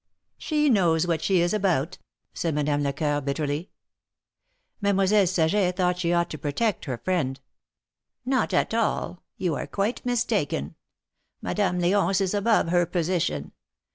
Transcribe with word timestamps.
''She 0.49 0.67
knows 0.67 1.05
what 1.05 1.21
she 1.21 1.41
is 1.41 1.53
about!" 1.53 1.99
said 2.33 2.55
Madame 2.55 2.81
Lecoeur, 2.81 3.21
bitterly. 3.21 3.69
Mademoiselle 4.81 5.27
Saget 5.27 5.75
thought 5.77 5.99
she 5.99 6.11
ought 6.11 6.31
to 6.31 6.39
protect 6.39 6.85
her 6.85 6.97
friend. 6.97 7.39
Not 8.25 8.51
at 8.51 8.73
all. 8.73 9.21
You 9.37 9.53
are 9.53 9.67
quite 9.67 10.03
mistaken. 10.03 10.73
Madame 11.39 11.77
Leonce 11.77 12.19
is 12.19 12.33
above 12.33 12.69
her 12.69 12.87
position. 12.87 13.51